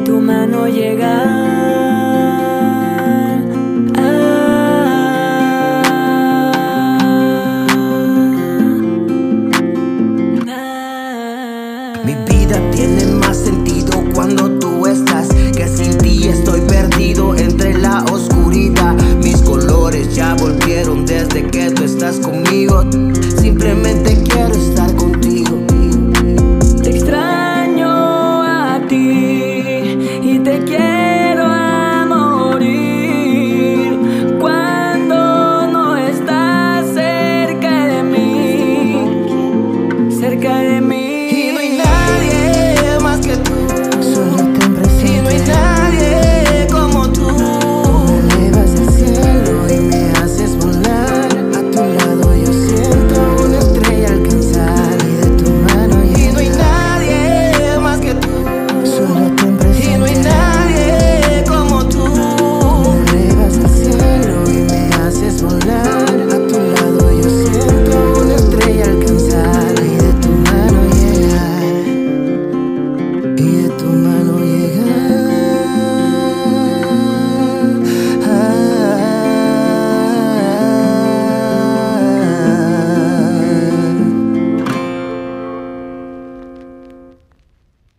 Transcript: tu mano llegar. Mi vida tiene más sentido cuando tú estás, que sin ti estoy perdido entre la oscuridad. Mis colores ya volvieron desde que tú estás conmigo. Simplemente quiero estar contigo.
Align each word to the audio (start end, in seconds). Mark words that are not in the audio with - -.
tu 0.00 0.20
mano 0.20 0.66
llegar. 0.66 1.26
Mi 12.04 12.14
vida 12.28 12.60
tiene 12.72 13.06
más 13.06 13.36
sentido 13.36 14.02
cuando 14.14 14.50
tú 14.58 14.86
estás, 14.86 15.28
que 15.28 15.68
sin 15.68 15.96
ti 15.98 16.28
estoy 16.28 16.60
perdido 16.62 17.36
entre 17.36 17.74
la 17.74 18.04
oscuridad. 18.12 18.94
Mis 19.22 19.42
colores 19.42 20.14
ya 20.14 20.34
volvieron 20.34 21.06
desde 21.06 21.46
que 21.48 21.70
tú 21.70 21.84
estás 21.84 22.16
conmigo. 22.16 22.82
Simplemente 23.40 24.22
quiero 24.24 24.54
estar 24.54 24.86
contigo. 24.86 25.03